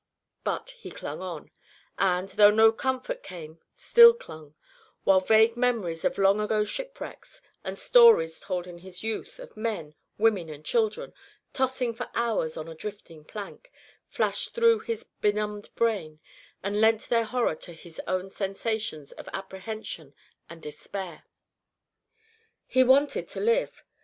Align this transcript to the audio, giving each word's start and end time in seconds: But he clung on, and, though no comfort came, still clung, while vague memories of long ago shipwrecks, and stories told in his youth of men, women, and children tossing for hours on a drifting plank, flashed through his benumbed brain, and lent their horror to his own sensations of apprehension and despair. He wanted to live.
But 0.43 0.71
he 0.71 0.89
clung 0.89 1.21
on, 1.21 1.51
and, 1.99 2.29
though 2.29 2.49
no 2.49 2.71
comfort 2.71 3.21
came, 3.21 3.59
still 3.75 4.15
clung, 4.15 4.55
while 5.03 5.19
vague 5.19 5.55
memories 5.55 6.03
of 6.03 6.17
long 6.17 6.39
ago 6.39 6.63
shipwrecks, 6.63 7.39
and 7.63 7.77
stories 7.77 8.39
told 8.39 8.65
in 8.65 8.79
his 8.79 9.03
youth 9.03 9.37
of 9.37 9.55
men, 9.55 9.93
women, 10.17 10.49
and 10.49 10.65
children 10.65 11.13
tossing 11.53 11.93
for 11.93 12.09
hours 12.15 12.57
on 12.57 12.67
a 12.67 12.73
drifting 12.73 13.23
plank, 13.23 13.71
flashed 14.07 14.55
through 14.55 14.79
his 14.79 15.03
benumbed 15.03 15.69
brain, 15.75 16.19
and 16.63 16.81
lent 16.81 17.01
their 17.09 17.25
horror 17.25 17.53
to 17.57 17.71
his 17.73 18.01
own 18.07 18.31
sensations 18.31 19.11
of 19.11 19.29
apprehension 19.33 20.15
and 20.49 20.63
despair. 20.63 21.25
He 22.65 22.83
wanted 22.83 23.27
to 23.27 23.39
live. 23.39 23.83